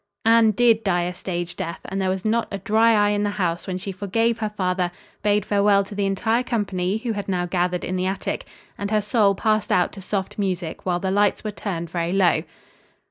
Anne 0.25 0.49
did 0.49 0.83
die 0.83 1.03
a 1.03 1.13
stage 1.13 1.55
death, 1.55 1.79
and 1.85 2.01
there 2.01 2.09
was 2.09 2.25
not 2.25 2.47
a 2.49 2.57
dry 2.57 2.93
eye 2.93 3.11
in 3.11 3.21
the 3.21 3.29
house 3.29 3.67
when 3.67 3.77
she 3.77 3.91
forgave 3.91 4.39
her 4.39 4.49
father, 4.49 4.91
bade 5.21 5.45
farewell 5.45 5.83
to 5.85 5.93
the 5.93 6.07
entire 6.07 6.41
company, 6.41 6.97
who 6.97 7.11
had 7.11 7.29
now 7.29 7.45
gathered 7.45 7.85
in 7.85 7.97
the 7.97 8.07
attic, 8.07 8.47
and 8.79 8.89
her 8.89 8.99
soul 8.99 9.35
passed 9.35 9.71
out 9.71 9.91
to 9.91 10.01
soft 10.01 10.39
music 10.39 10.87
while 10.87 10.99
the 10.99 11.11
lights 11.11 11.43
were 11.43 11.51
turned 11.51 11.87
very 11.87 12.11
low. 12.11 12.41